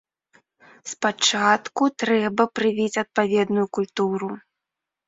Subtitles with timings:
[0.91, 4.35] Спачатку трэба прывіць адпаведную культуру.